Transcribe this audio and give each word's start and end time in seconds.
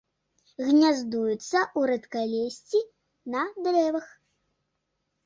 Гняздуецца 0.67 1.59
ў 1.65 1.81
рэдкалессі, 1.91 2.81
на 3.35 3.43
дрэвах. 3.67 4.07